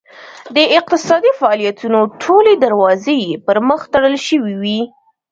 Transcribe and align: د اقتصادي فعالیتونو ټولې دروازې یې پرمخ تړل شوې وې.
د 0.55 0.57
اقتصادي 0.79 1.31
فعالیتونو 1.39 1.99
ټولې 2.23 2.53
دروازې 2.65 3.15
یې 3.25 3.33
پرمخ 3.47 3.81
تړل 3.93 4.15
شوې 4.27 4.53
وې. 4.61 4.79